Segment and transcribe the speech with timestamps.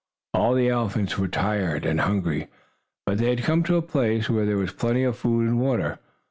[0.33, 2.47] All the elephants were tired, and hungry.
[3.05, 5.99] But they had come to a place where there was plenty of food and water.